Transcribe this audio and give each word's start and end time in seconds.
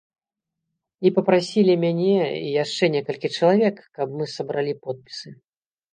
І 1.09 1.11
папрасілі 1.17 1.75
мяне 1.83 2.17
і 2.21 2.47
яшчэ 2.63 2.85
некалькі 2.97 3.33
чалавек, 3.37 3.75
каб 3.99 4.07
мы 4.19 4.25
сабралі 4.37 4.73
подпісы. 4.87 5.29